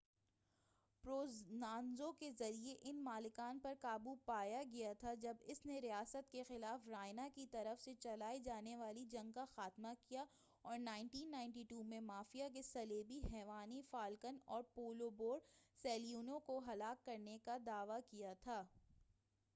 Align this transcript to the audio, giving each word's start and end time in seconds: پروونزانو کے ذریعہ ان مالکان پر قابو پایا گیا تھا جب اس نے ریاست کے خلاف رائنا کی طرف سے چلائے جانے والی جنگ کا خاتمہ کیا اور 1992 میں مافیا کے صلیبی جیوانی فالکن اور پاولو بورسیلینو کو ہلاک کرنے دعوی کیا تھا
پروونزانو 1.03 2.11
کے 2.19 2.29
ذریعہ 2.37 2.75
ان 2.81 3.03
مالکان 3.03 3.59
پر 3.59 3.73
قابو 3.81 4.13
پایا 4.25 4.61
گیا 4.71 4.93
تھا 4.99 5.13
جب 5.21 5.43
اس 5.45 5.65
نے 5.65 5.79
ریاست 5.81 6.31
کے 6.31 6.43
خلاف 6.43 6.87
رائنا 6.87 7.27
کی 7.35 7.45
طرف 7.51 7.81
سے 7.81 7.93
چلائے 7.99 8.39
جانے 8.39 8.75
والی 8.75 9.05
جنگ 9.11 9.31
کا 9.31 9.45
خاتمہ 9.55 9.93
کیا 10.07 10.23
اور 10.65 10.77
1992 10.79 11.83
میں 11.85 11.99
مافیا 12.01 12.47
کے 12.53 12.61
صلیبی 12.61 13.19
جیوانی 13.21 13.81
فالکن 13.91 14.37
اور 14.45 14.63
پاولو 14.75 15.09
بورسیلینو 15.17 16.39
کو 16.39 16.59
ہلاک 16.67 17.05
کرنے 17.05 17.37
دعوی 17.65 17.99
کیا 18.09 18.33
تھا 18.41 18.61